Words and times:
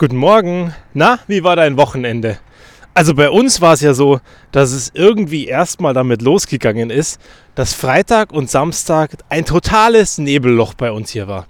Guten 0.00 0.14
Morgen. 0.14 0.72
Na, 0.94 1.18
wie 1.26 1.42
war 1.42 1.56
dein 1.56 1.76
Wochenende? 1.76 2.38
Also 2.94 3.16
bei 3.16 3.30
uns 3.30 3.60
war 3.60 3.72
es 3.72 3.80
ja 3.80 3.94
so, 3.94 4.20
dass 4.52 4.70
es 4.70 4.92
irgendwie 4.94 5.48
erstmal 5.48 5.92
damit 5.92 6.22
losgegangen 6.22 6.90
ist, 6.90 7.20
dass 7.56 7.74
Freitag 7.74 8.32
und 8.32 8.48
Samstag 8.48 9.10
ein 9.28 9.44
totales 9.44 10.18
Nebelloch 10.18 10.74
bei 10.74 10.92
uns 10.92 11.10
hier 11.10 11.26
war. 11.26 11.48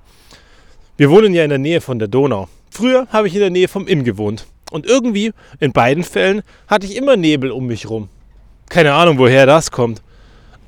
Wir 0.97 1.11
wohnen 1.11 1.35
ja 1.35 1.45
in 1.45 1.51
der 1.51 1.59
Nähe 1.59 1.83
von 1.83 1.99
der 1.99 2.09
Donau. 2.09 2.49
Früher 2.71 3.07
habe 3.13 3.29
ich 3.29 3.35
in 3.35 3.41
der 3.41 3.51
Nähe 3.51 3.69
vom 3.69 3.87
Inn 3.87 4.03
gewohnt. 4.03 4.47
Und 4.71 4.87
irgendwie, 4.87 5.33
in 5.61 5.73
beiden 5.73 6.03
Fällen, 6.03 6.41
hatte 6.69 6.87
ich 6.87 6.97
immer 6.97 7.19
Nebel 7.19 7.51
um 7.51 7.67
mich 7.67 7.91
rum. 7.91 8.09
Keine 8.71 8.95
Ahnung, 8.95 9.19
woher 9.19 9.45
das 9.45 9.71
kommt. 9.71 10.01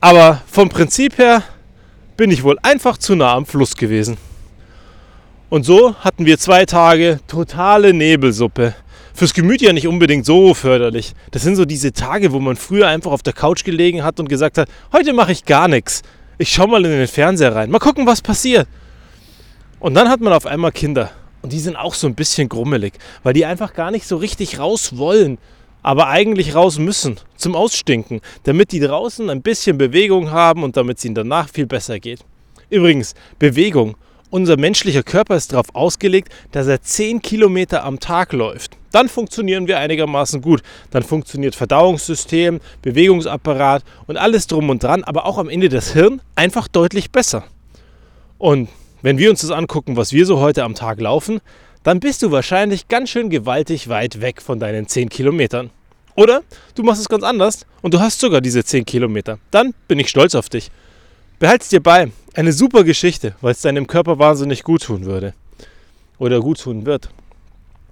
Aber 0.03 0.43
vom 0.47 0.69
Prinzip 0.69 1.17
her 1.17 1.43
bin 2.19 2.31
ich 2.31 2.43
wohl 2.43 2.59
einfach 2.61 2.99
zu 2.99 3.17
nah 3.17 3.33
am 3.33 3.47
Fluss 3.47 3.75
gewesen. 3.75 4.19
Und 5.51 5.65
so 5.65 5.97
hatten 5.97 6.27
wir 6.27 6.39
zwei 6.39 6.65
Tage 6.65 7.19
totale 7.27 7.93
Nebelsuppe. 7.93 8.73
Fürs 9.13 9.35
Gemüt 9.35 9.61
ja 9.61 9.73
nicht 9.73 9.89
unbedingt 9.89 10.25
so 10.25 10.55
förderlich. 10.55 11.13
Das 11.33 11.43
sind 11.43 11.57
so 11.57 11.65
diese 11.65 11.93
Tage, 11.93 12.31
wo 12.31 12.39
man 12.39 12.55
früher 12.55 12.87
einfach 12.87 13.11
auf 13.11 13.25
der 13.25 13.33
Couch 13.33 13.65
gelegen 13.65 14.05
hat 14.05 14.21
und 14.21 14.29
gesagt 14.29 14.59
hat, 14.59 14.69
heute 14.93 15.13
mache 15.13 15.33
ich 15.33 15.45
gar 15.45 15.67
nichts. 15.67 16.03
Ich 16.39 16.53
schaue 16.53 16.69
mal 16.69 16.85
in 16.85 16.93
den 16.93 17.09
Fernseher 17.09 17.57
rein. 17.57 17.69
Mal 17.69 17.81
gucken, 17.81 18.07
was 18.07 18.23
passiert. 18.23 18.69
Und 19.81 19.95
dann 19.95 20.09
hat 20.09 20.21
man 20.21 20.33
auf 20.33 20.47
einmal 20.47 20.71
Kinder. 20.71 21.11
Und 21.43 21.53
die 21.53 21.59
sind 21.59 21.75
auch 21.75 21.95
so 21.95 22.07
ein 22.07 22.15
bisschen 22.15 22.49
grummelig, 22.49 22.93
weil 23.25 23.33
die 23.33 23.45
einfach 23.45 23.75
gar 23.75 23.91
nicht 23.91 24.07
so 24.07 24.19
richtig 24.19 24.61
raus 24.61 24.99
wollen, 24.99 25.39
aber 25.83 26.07
eigentlich 26.07 26.55
raus 26.55 26.79
müssen 26.79 27.19
zum 27.35 27.57
Ausstinken, 27.57 28.21
damit 28.45 28.71
die 28.71 28.79
draußen 28.79 29.29
ein 29.29 29.43
bisschen 29.43 29.79
Bewegung 29.79 30.31
haben 30.31 30.63
und 30.63 30.77
damit 30.77 30.99
es 30.99 31.05
ihnen 31.05 31.17
danach 31.17 31.49
viel 31.49 31.67
besser 31.67 31.99
geht. 31.99 32.21
Übrigens, 32.69 33.15
Bewegung 33.41 33.97
unser 34.31 34.57
menschlicher 34.57 35.03
Körper 35.03 35.37
ist 35.37 35.53
darauf 35.53 35.75
ausgelegt, 35.75 36.33
dass 36.53 36.67
er 36.67 36.81
10 36.81 37.21
Kilometer 37.21 37.85
am 37.85 38.01
Tag 38.01 38.33
läuft. 38.33 38.77
Dann 38.93 39.09
funktionieren 39.09 39.67
wir 39.69 39.79
einigermaßen 39.79 40.41
gut. 40.41 40.63
Dann 40.91 41.03
funktioniert 41.03 41.55
Verdauungssystem, 41.55 42.61
Bewegungsapparat 42.83 43.85
und 44.07 44.17
alles 44.17 44.47
drum 44.47 44.71
und 44.71 44.83
dran, 44.83 45.05
aber 45.05 45.27
auch 45.27 45.39
am 45.39 45.49
Ende 45.49 45.69
das 45.69 45.93
Hirn 45.93 46.21
einfach 46.35 46.69
deutlich 46.69 47.11
besser. 47.11 47.45
Und 48.39 48.69
wenn 49.03 49.19
wir 49.19 49.31
uns 49.31 49.43
das 49.43 49.51
angucken, 49.51 49.97
was 49.97 50.13
wir 50.13 50.27
so 50.27 50.41
heute 50.41 50.65
am 50.65 50.75
Tag 50.75 51.01
laufen, 51.01 51.41
dann 51.83 52.01
bist 52.01 52.23
du 52.23 52.31
wahrscheinlich 52.31 52.89
ganz 52.89 53.11
schön 53.11 53.31
gewaltig 53.31 53.89
weit 53.89 54.21
weg 54.21 54.43
von 54.43 54.59
deinen 54.59 54.87
10 54.87 55.09
Kilometern. 55.09 55.71
Oder 56.17 56.43
du 56.75 56.83
machst 56.83 57.01
es 57.01 57.09
ganz 57.09 57.23
anders 57.23 57.65
und 57.81 57.95
du 57.95 58.01
hast 58.01 58.21
sogar 58.21 58.41
diese 58.41 58.65
10 58.65 58.85
Kilometer. 58.85 59.39
Dann 59.51 59.73
bin 59.89 59.99
ich 59.99 60.09
stolz 60.09 60.35
auf 60.35 60.49
dich. 60.49 60.71
Behalt's 61.39 61.71
dir 61.71 61.83
bei. 61.83 62.11
Eine 62.35 62.53
super 62.53 62.85
Geschichte, 62.85 63.35
weil 63.41 63.53
es 63.53 63.61
deinem 63.61 63.89
Körper 63.89 64.21
wahnsinnig 64.21 64.63
gut 64.63 64.85
tun 64.85 65.05
würde. 65.05 65.35
Oder 66.19 66.41
gut 66.41 66.61
tun 66.61 66.87
wird. 66.87 67.11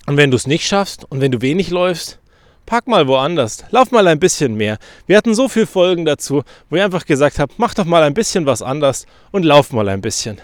Und 0.07 0.17
wenn 0.17 0.31
du 0.31 0.37
es 0.37 0.47
nicht 0.47 0.65
schaffst 0.65 1.05
und 1.11 1.21
wenn 1.21 1.33
du 1.33 1.43
wenig 1.43 1.71
läufst, 1.71 2.21
pack 2.65 2.87
mal 2.87 3.09
woanders. 3.09 3.65
Lauf 3.71 3.91
mal 3.91 4.07
ein 4.07 4.21
bisschen 4.21 4.55
mehr. 4.55 4.79
Wir 5.09 5.17
hatten 5.17 5.35
so 5.35 5.49
viele 5.49 5.67
Folgen 5.67 6.05
dazu, 6.05 6.45
wo 6.71 6.77
ich 6.77 6.83
einfach 6.83 7.05
gesagt 7.05 7.41
habe, 7.41 7.53
mach 7.57 7.75
doch 7.75 7.85
mal 7.85 8.05
ein 8.05 8.15
bisschen 8.15 8.47
was 8.47 8.63
anders 8.63 9.07
und 9.33 9.45
lauf 9.45 9.73
mal 9.73 9.89
ein 9.89 10.01
bisschen. 10.01 10.39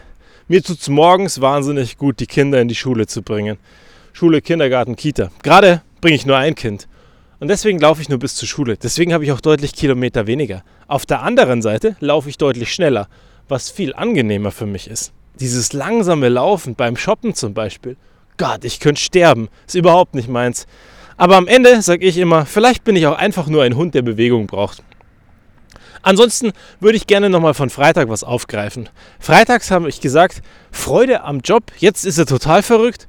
Mir 0.49 0.61
tut 0.61 0.81
es 0.81 0.89
morgens 0.89 1.41
wahnsinnig 1.41 1.97
gut, 1.97 2.19
die 2.19 2.27
Kinder 2.27 2.61
in 2.61 2.67
die 2.69 2.75
Schule 2.75 3.07
zu 3.07 3.23
bringen. 3.23 3.59
Schule, 4.13 4.43
Kindergarten, 4.43 4.97
Kita. 4.97 5.31
Gerade 5.45 5.83
bringe 6.01 6.17
ich 6.17 6.27
nur 6.27 6.37
ein 6.37 6.57
Kind. 6.57 6.89
Und 7.39 7.47
deswegen 7.47 7.79
laufe 7.79 8.03
ich 8.03 8.09
nur 8.09 8.19
bis 8.19 8.35
zur 8.35 8.49
Schule. 8.49 8.77
Deswegen 8.77 9.13
habe 9.13 9.25
ich 9.25 9.31
auch 9.31 9.41
deutlich 9.41 9.73
Kilometer 9.73 10.27
weniger. 10.27 10.65
Auf 10.89 11.07
der 11.07 11.23
anderen 11.23 11.63
Seite 11.63 11.95
laufe 12.01 12.29
ich 12.29 12.39
deutlich 12.39 12.73
schneller, 12.73 13.09
was 13.49 13.71
viel 13.71 13.95
angenehmer 13.95 14.51
für 14.51 14.67
mich 14.67 14.89
ist. 14.89 15.13
Dieses 15.41 15.73
langsame 15.73 16.29
Laufen 16.29 16.75
beim 16.75 16.97
Shoppen 16.97 17.35
zum 17.35 17.55
Beispiel. 17.55 17.97
Gott, 18.37 18.65
ich 18.65 18.81
könnte 18.81 19.01
sterben. 19.01 19.49
Ist 19.67 19.75
überhaupt 19.75 20.15
nicht 20.15 20.29
meins. 20.29 20.67
Aber 21.17 21.37
am 21.37 21.47
Ende 21.47 21.81
sage 21.83 22.05
ich 22.05 22.19
immer, 22.19 22.47
vielleicht 22.47 22.85
bin 22.85 22.97
ich 22.97 23.07
auch 23.07 23.17
einfach 23.17 23.47
nur 23.47 23.63
ein 23.63 23.77
Hund, 23.77 23.95
der 23.95 24.03
Bewegung 24.03 24.47
braucht. 24.47 24.83
Ansonsten 26.03 26.53
würde 26.81 26.97
ich 26.97 27.07
gerne 27.07 27.31
nochmal 27.31 27.55
von 27.55 27.71
Freitag 27.71 28.09
was 28.09 28.25
aufgreifen. 28.25 28.91
Freitags 29.19 29.71
habe 29.71 29.89
ich 29.89 30.01
gesagt, 30.01 30.43
Freude 30.71 31.23
am 31.23 31.41
Job, 31.41 31.65
jetzt 31.79 32.05
ist 32.05 32.19
er 32.19 32.27
total 32.27 32.63
verrückt. 32.63 33.09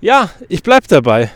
Ja, 0.00 0.30
ich 0.48 0.62
bleibe 0.62 0.86
dabei. 0.88 1.30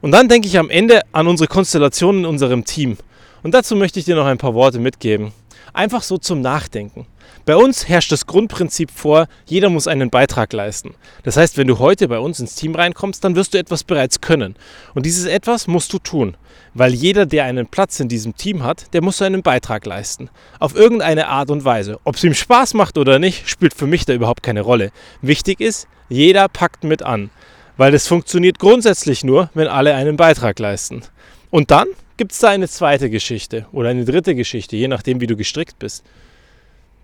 Und 0.00 0.12
dann 0.12 0.28
denke 0.28 0.46
ich 0.46 0.58
am 0.58 0.68
Ende 0.68 1.02
an 1.12 1.26
unsere 1.26 1.48
Konstellation 1.48 2.18
in 2.18 2.26
unserem 2.26 2.64
Team. 2.64 2.98
Und 3.42 3.54
dazu 3.54 3.76
möchte 3.76 3.98
ich 3.98 4.04
dir 4.04 4.16
noch 4.16 4.26
ein 4.26 4.38
paar 4.38 4.54
Worte 4.54 4.78
mitgeben. 4.78 5.32
Einfach 5.72 6.02
so 6.02 6.18
zum 6.18 6.40
Nachdenken. 6.40 7.06
Bei 7.44 7.56
uns 7.56 7.88
herrscht 7.88 8.10
das 8.10 8.26
Grundprinzip 8.26 8.90
vor, 8.90 9.28
jeder 9.46 9.70
muss 9.70 9.86
einen 9.86 10.10
Beitrag 10.10 10.52
leisten. 10.52 10.94
Das 11.22 11.36
heißt, 11.36 11.56
wenn 11.56 11.68
du 11.68 11.78
heute 11.78 12.08
bei 12.08 12.18
uns 12.18 12.40
ins 12.40 12.56
Team 12.56 12.74
reinkommst, 12.74 13.22
dann 13.22 13.36
wirst 13.36 13.54
du 13.54 13.58
etwas 13.58 13.84
bereits 13.84 14.20
können. 14.20 14.56
Und 14.94 15.06
dieses 15.06 15.26
etwas 15.26 15.66
musst 15.66 15.92
du 15.92 15.98
tun. 15.98 16.36
Weil 16.74 16.92
jeder, 16.92 17.24
der 17.24 17.44
einen 17.44 17.66
Platz 17.66 18.00
in 18.00 18.08
diesem 18.08 18.36
Team 18.36 18.62
hat, 18.62 18.92
der 18.94 19.02
muss 19.02 19.22
einen 19.22 19.42
Beitrag 19.42 19.86
leisten. 19.86 20.28
Auf 20.58 20.74
irgendeine 20.74 21.28
Art 21.28 21.50
und 21.50 21.64
Weise. 21.64 22.00
Ob 22.04 22.16
es 22.16 22.24
ihm 22.24 22.34
Spaß 22.34 22.74
macht 22.74 22.98
oder 22.98 23.18
nicht, 23.18 23.48
spielt 23.48 23.74
für 23.74 23.86
mich 23.86 24.04
da 24.04 24.12
überhaupt 24.12 24.42
keine 24.42 24.62
Rolle. 24.62 24.90
Wichtig 25.22 25.60
ist, 25.60 25.88
jeder 26.08 26.48
packt 26.48 26.84
mit 26.84 27.02
an. 27.02 27.30
Weil 27.76 27.92
das 27.92 28.08
funktioniert 28.08 28.58
grundsätzlich 28.58 29.22
nur, 29.22 29.50
wenn 29.54 29.68
alle 29.68 29.94
einen 29.94 30.16
Beitrag 30.16 30.58
leisten. 30.58 31.02
Und 31.50 31.70
dann 31.70 31.86
gibt 32.16 32.32
es 32.32 32.38
da 32.38 32.48
eine 32.48 32.68
zweite 32.68 33.10
Geschichte 33.10 33.66
oder 33.72 33.90
eine 33.90 34.04
dritte 34.04 34.34
Geschichte, 34.34 34.76
je 34.76 34.88
nachdem, 34.88 35.20
wie 35.20 35.26
du 35.26 35.36
gestrickt 35.36 35.78
bist. 35.78 36.04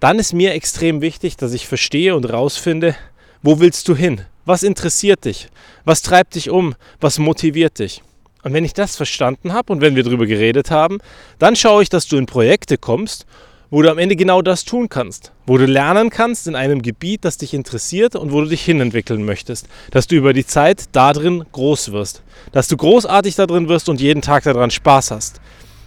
Dann 0.00 0.18
ist 0.18 0.32
mir 0.32 0.52
extrem 0.52 1.00
wichtig, 1.00 1.36
dass 1.36 1.52
ich 1.52 1.68
verstehe 1.68 2.16
und 2.16 2.24
rausfinde, 2.24 2.96
wo 3.42 3.60
willst 3.60 3.88
du 3.88 3.94
hin? 3.94 4.22
Was 4.44 4.62
interessiert 4.62 5.24
dich? 5.24 5.48
Was 5.84 6.02
treibt 6.02 6.34
dich 6.34 6.50
um? 6.50 6.74
Was 7.00 7.18
motiviert 7.18 7.78
dich? 7.78 8.02
Und 8.42 8.52
wenn 8.52 8.64
ich 8.64 8.74
das 8.74 8.96
verstanden 8.96 9.52
habe 9.52 9.72
und 9.72 9.80
wenn 9.80 9.94
wir 9.94 10.02
darüber 10.02 10.26
geredet 10.26 10.70
haben, 10.70 10.98
dann 11.38 11.54
schaue 11.54 11.82
ich, 11.82 11.88
dass 11.88 12.08
du 12.08 12.16
in 12.16 12.26
Projekte 12.26 12.76
kommst 12.78 13.26
wo 13.72 13.80
du 13.80 13.90
am 13.90 13.96
Ende 13.96 14.16
genau 14.16 14.42
das 14.42 14.66
tun 14.66 14.90
kannst, 14.90 15.32
wo 15.46 15.56
du 15.56 15.64
lernen 15.64 16.10
kannst 16.10 16.46
in 16.46 16.54
einem 16.54 16.82
Gebiet, 16.82 17.24
das 17.24 17.38
dich 17.38 17.54
interessiert 17.54 18.14
und 18.14 18.30
wo 18.30 18.42
du 18.42 18.48
dich 18.48 18.62
hinentwickeln 18.62 19.24
möchtest, 19.24 19.66
dass 19.90 20.06
du 20.06 20.14
über 20.14 20.34
die 20.34 20.44
Zeit 20.44 20.84
darin 20.92 21.42
groß 21.52 21.90
wirst, 21.90 22.22
dass 22.52 22.68
du 22.68 22.76
großartig 22.76 23.34
darin 23.34 23.70
wirst 23.70 23.88
und 23.88 23.98
jeden 23.98 24.20
Tag 24.20 24.44
daran 24.44 24.70
Spaß 24.70 25.10
hast. 25.10 25.40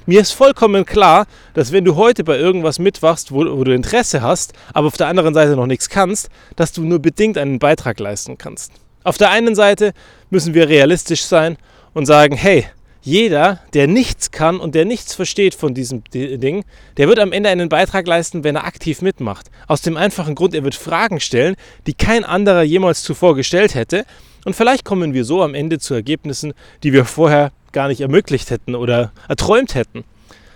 Mir 0.07 0.19
ist 0.19 0.31
vollkommen 0.31 0.84
klar, 0.84 1.28
dass 1.53 1.72
wenn 1.72 1.85
du 1.85 1.96
heute 1.96 2.23
bei 2.23 2.40
irgendwas 2.40 2.79
mitwachst, 2.79 3.31
wo, 3.31 3.46
wo, 3.56 3.63
du 3.63 3.72
Interesse 3.72 4.23
hast, 4.23 4.53
aber 4.73 4.88
auf 4.88 4.97
der 4.97 5.07
anderen 5.07 5.35
Seite 5.35 5.56
noch 5.56 5.67
nichts 5.67 5.88
kannst, 5.88 6.29
dass 6.56 6.72
du 6.72 6.84
nur 6.84 6.97
bedingt 6.97 7.38
einen 7.38 7.59
Beitrag 7.59 8.00
leisten 8.00 8.40
kannst. 8.40 8.72
Auf 9.03 9.19
der 9.19 9.29
einen 9.29 9.53
Seite 9.53 9.94
müssen 10.31 10.56
wir 10.56 10.69
realistisch 10.69 11.23
sein 11.23 11.56
und 11.94 12.07
sagen, 12.07 12.35
hey, 12.35 12.66
jeder, 13.05 13.59
der 13.75 13.88
nichts 13.88 14.31
kann 14.31 14.59
und 14.59 14.73
der 14.73 14.83
nichts 14.83 15.13
versteht 15.13 15.53
von 15.53 15.75
diesem 15.75 16.03
Ding, 16.11 16.66
der 16.97 17.07
wird 17.07 17.19
am 17.19 17.31
Ende 17.31 17.49
einen 17.49 17.69
Beitrag 17.69 18.07
leisten, 18.07 18.43
wenn 18.43 18.55
er 18.55 18.66
aktiv 18.66 19.03
mitmacht. 19.03 19.51
Aus 19.67 19.83
dem 19.83 19.95
einfachen 19.95 20.33
Grund, 20.33 20.55
er 20.55 20.63
wird 20.63 20.73
Fragen 20.73 21.19
stellen, 21.19 21.55
die 21.85 21.93
kein 21.93 22.25
anderer 22.25 22.63
jemals 22.63 23.03
zuvor 23.03 23.35
gestellt 23.35 23.75
hätte. 23.75 24.05
Und 24.43 24.55
vielleicht 24.55 24.85
kommen 24.85 25.13
wir 25.13 25.23
so 25.23 25.43
am 25.43 25.53
Ende 25.53 25.77
zu 25.77 25.93
Ergebnissen, 25.93 26.53
die 26.81 26.93
wir 26.93 27.05
vorher 27.05 27.51
gar 27.71 27.89
nicht 27.89 28.01
ermöglicht 28.01 28.49
hätten 28.49 28.73
oder 28.73 29.11
erträumt 29.29 29.75
hätten. 29.75 30.03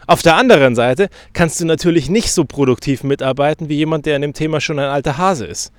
Auf 0.08 0.24
der 0.24 0.36
anderen 0.36 0.74
Seite 0.74 1.10
kannst 1.34 1.62
du 1.62 1.66
natürlich 1.66 2.10
nicht 2.10 2.31
so 2.31 2.46
produktiv 2.46 3.04
mitarbeiten 3.04 3.70
wie 3.70 3.76
jemand, 3.76 4.08
der 4.08 4.16
an 4.16 4.24
dem 4.24 4.34
Thema 4.34 4.60
schon 4.60 4.80
ein 4.80 4.90
alter 4.90 5.20
Hase 5.20 5.46
ist. 5.46 5.72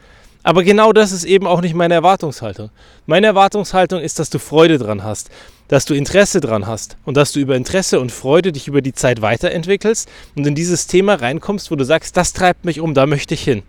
Aber 0.43 0.63
genau 0.63 0.93
das 0.93 1.13
ist 1.13 1.25
eben 1.25 1.47
auch 1.47 1.61
nicht 1.61 1.75
meine 1.75 1.95
Erwartungshaltung. 1.95 2.71
Meine 3.07 3.27
Erwartungshaltung 3.27 4.01
ist, 4.01 4.19
dass 4.19 4.31
du 4.31 4.39
Freude 4.39 4.79
dran 4.79 5.05
hast, 5.05 5.31
dass 5.69 5.85
du 5.85 5.95
Interesse 5.95 6.41
dran 6.41 6.67
hast 6.67 6.97
und 7.05 7.17
dass 7.17 7.33
du 7.33 7.41
über 7.41 7.57
Interesse 7.57 8.01
und 8.01 8.11
Freude 8.11 8.51
dich 8.53 8.67
über 8.67 8.81
die 8.81 8.95
Zeit 8.95 9.21
weiterentwickelst 9.21 10.09
und 10.35 10.47
in 10.47 10.55
dieses 10.55 10.87
Thema 10.87 11.15
reinkommst, 11.15 11.71
wo 11.71 11.77
du 11.77 11.85
sagst, 11.85 12.17
das 12.17 12.33
treibt 12.33 12.65
mich 12.65 12.81
um, 12.81 12.95
da 12.95 13.07
möchte 13.07 13.35
ich 13.35 13.43
hin. 13.43 13.63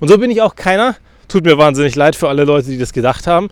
Und 0.00 0.08
so 0.08 0.18
bin 0.18 0.30
ich 0.30 0.42
auch 0.42 0.56
keiner, 0.56 0.96
tut 1.28 1.44
mir 1.44 1.56
wahnsinnig 1.56 1.94
leid 1.94 2.16
für 2.16 2.28
alle 2.28 2.44
Leute, 2.44 2.68
die 2.68 2.78
das 2.78 2.92
gedacht 2.92 3.26
haben, 3.26 3.48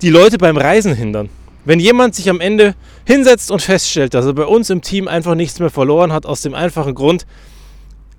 die 0.00 0.10
Leute 0.10 0.38
beim 0.38 0.56
Reisen 0.56 0.94
hindern. 0.94 1.28
Wenn 1.66 1.78
jemand 1.78 2.14
sich 2.14 2.30
am 2.30 2.40
Ende 2.40 2.74
hinsetzt 3.04 3.50
und 3.50 3.60
feststellt, 3.60 4.14
dass 4.14 4.24
er 4.24 4.32
bei 4.32 4.46
uns 4.46 4.70
im 4.70 4.80
Team 4.80 5.06
einfach 5.06 5.34
nichts 5.34 5.58
mehr 5.58 5.68
verloren 5.68 6.12
hat, 6.12 6.24
aus 6.24 6.40
dem 6.40 6.54
einfachen 6.54 6.94
Grund, 6.94 7.26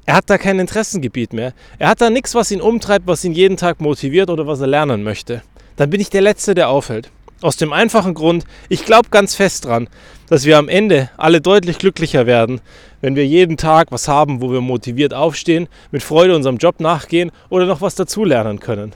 er 0.05 0.15
hat 0.15 0.29
da 0.29 0.37
kein 0.37 0.59
Interessengebiet 0.59 1.33
mehr. 1.33 1.53
Er 1.77 1.89
hat 1.89 2.01
da 2.01 2.09
nichts, 2.09 2.33
was 2.35 2.51
ihn 2.51 2.61
umtreibt, 2.61 3.07
was 3.07 3.23
ihn 3.23 3.33
jeden 3.33 3.57
Tag 3.57 3.81
motiviert 3.81 4.29
oder 4.29 4.47
was 4.47 4.59
er 4.59 4.67
lernen 4.67 5.03
möchte. 5.03 5.43
Dann 5.75 5.89
bin 5.89 6.01
ich 6.01 6.09
der 6.09 6.21
Letzte, 6.21 6.55
der 6.55 6.69
aufhält. 6.69 7.11
Aus 7.41 7.55
dem 7.55 7.73
einfachen 7.73 8.13
Grund, 8.13 8.45
ich 8.69 8.85
glaube 8.85 9.09
ganz 9.09 9.35
fest 9.35 9.65
dran, 9.65 9.89
dass 10.27 10.45
wir 10.45 10.57
am 10.57 10.69
Ende 10.69 11.09
alle 11.17 11.41
deutlich 11.41 11.79
glücklicher 11.79 12.27
werden, 12.27 12.61
wenn 13.01 13.15
wir 13.15 13.25
jeden 13.25 13.57
Tag 13.57 13.91
was 13.91 14.07
haben, 14.07 14.41
wo 14.41 14.51
wir 14.51 14.61
motiviert 14.61 15.13
aufstehen, 15.13 15.67
mit 15.91 16.03
Freude 16.03 16.35
unserem 16.35 16.57
Job 16.57 16.79
nachgehen 16.79 17.31
oder 17.49 17.65
noch 17.65 17.81
was 17.81 17.95
dazulernen 17.95 18.59
können. 18.59 18.93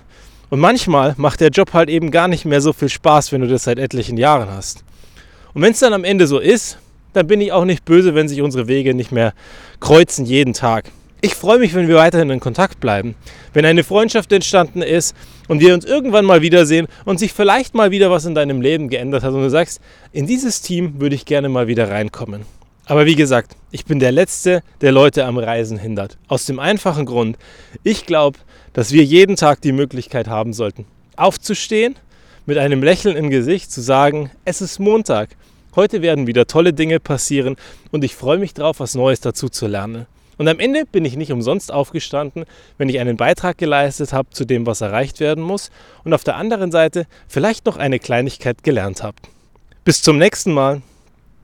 Und 0.49 0.59
manchmal 0.59 1.15
macht 1.17 1.41
der 1.41 1.49
Job 1.49 1.73
halt 1.73 1.89
eben 1.89 2.11
gar 2.11 2.27
nicht 2.27 2.45
mehr 2.45 2.61
so 2.61 2.71
viel 2.71 2.89
Spaß, 2.89 3.31
wenn 3.31 3.41
du 3.41 3.47
das 3.47 3.63
seit 3.63 3.79
etlichen 3.79 4.17
Jahren 4.17 4.49
hast. 4.49 4.83
Und 5.55 5.63
wenn 5.63 5.71
es 5.71 5.79
dann 5.79 5.93
am 5.93 6.03
Ende 6.03 6.27
so 6.27 6.39
ist, 6.39 6.77
dann 7.15 7.27
bin 7.27 7.41
ich 7.41 7.51
auch 7.51 7.65
nicht 7.65 7.85
böse, 7.85 8.15
wenn 8.15 8.27
sich 8.27 8.41
unsere 8.41 8.67
Wege 8.67 8.93
nicht 8.93 9.11
mehr 9.11 9.33
kreuzen 9.79 10.25
jeden 10.25 10.53
Tag. 10.53 10.91
Ich 11.21 11.33
freue 11.33 11.59
mich, 11.59 11.73
wenn 11.73 11.87
wir 11.87 11.95
weiterhin 11.95 12.29
in 12.29 12.39
Kontakt 12.39 12.79
bleiben, 12.79 13.15
wenn 13.53 13.65
eine 13.65 13.83
Freundschaft 13.83 14.31
entstanden 14.31 14.81
ist 14.81 15.15
und 15.47 15.59
wir 15.59 15.73
uns 15.73 15.85
irgendwann 15.85 16.25
mal 16.25 16.41
wiedersehen 16.41 16.87
und 17.05 17.19
sich 17.19 17.33
vielleicht 17.33 17.73
mal 17.73 17.89
wieder 17.89 18.11
was 18.11 18.25
in 18.25 18.35
deinem 18.35 18.61
Leben 18.61 18.89
geändert 18.89 19.23
hat 19.23 19.33
und 19.33 19.41
du 19.41 19.49
sagst, 19.49 19.81
in 20.11 20.27
dieses 20.27 20.61
Team 20.61 20.99
würde 20.99 21.15
ich 21.15 21.25
gerne 21.25 21.49
mal 21.49 21.67
wieder 21.67 21.89
reinkommen. 21.89 22.43
Aber 22.85 23.07
wie 23.07 23.15
gesagt, 23.15 23.55
ich 23.71 23.85
bin 23.85 23.99
der 23.99 24.11
Letzte, 24.11 24.61
der 24.81 24.91
Leute 24.91 25.25
am 25.25 25.39
Reisen 25.39 25.79
hindert. 25.79 26.17
Aus 26.27 26.45
dem 26.45 26.59
einfachen 26.59 27.05
Grund, 27.05 27.37
ich 27.83 28.05
glaube, 28.05 28.37
dass 28.73 28.91
wir 28.91 29.03
jeden 29.03 29.35
Tag 29.35 29.61
die 29.61 29.71
Möglichkeit 29.71 30.27
haben 30.27 30.53
sollten, 30.53 30.85
aufzustehen, 31.15 31.95
mit 32.45 32.59
einem 32.59 32.83
Lächeln 32.83 33.15
im 33.15 33.31
Gesicht 33.31 33.71
zu 33.71 33.81
sagen, 33.81 34.29
es 34.43 34.61
ist 34.61 34.79
Montag. 34.79 35.29
Heute 35.75 36.01
werden 36.01 36.25
wieder 36.25 36.47
tolle 36.47 36.71
Dinge 36.71 37.01
passieren 37.01 37.57
und 37.91 38.03
ich 38.03 38.15
freue 38.15 38.37
mich 38.37 38.53
drauf, 38.53 38.79
was 38.79 38.95
Neues 38.95 39.19
dazu 39.19 39.49
zu 39.49 39.67
lernen. 39.67 40.05
Und 40.37 40.47
am 40.47 40.59
Ende 40.59 40.85
bin 40.85 41.03
ich 41.05 41.17
nicht 41.17 41.31
umsonst 41.31 41.71
aufgestanden, 41.71 42.45
wenn 42.77 42.89
ich 42.89 42.99
einen 42.99 43.17
Beitrag 43.17 43.57
geleistet 43.57 44.13
habe 44.13 44.29
zu 44.29 44.45
dem, 44.45 44.65
was 44.65 44.81
erreicht 44.81 45.19
werden 45.19 45.43
muss 45.43 45.71
und 46.03 46.13
auf 46.13 46.23
der 46.23 46.37
anderen 46.37 46.71
Seite 46.71 47.07
vielleicht 47.27 47.65
noch 47.65 47.77
eine 47.77 47.99
Kleinigkeit 47.99 48.63
gelernt 48.63 49.03
habe. 49.03 49.17
Bis 49.83 50.01
zum 50.01 50.17
nächsten 50.17 50.53
Mal. 50.53 50.81